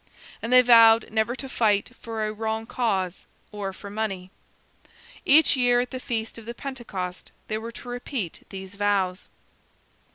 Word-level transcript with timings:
And 0.41 0.51
they 0.51 0.63
vowed 0.63 1.11
never 1.11 1.35
to 1.35 1.47
fight 1.47 1.91
for 2.01 2.25
a 2.25 2.33
wrong 2.33 2.65
cause 2.65 3.27
or 3.51 3.71
for 3.71 3.91
money. 3.91 4.31
Each 5.25 5.55
year 5.55 5.79
at 5.81 5.91
the 5.91 5.99
feast 5.99 6.39
of 6.39 6.47
the 6.47 6.55
Pentecost 6.55 7.29
they 7.49 7.59
were 7.59 7.71
to 7.73 7.87
repeat 7.87 8.43
these 8.49 8.73
vows. 8.73 9.27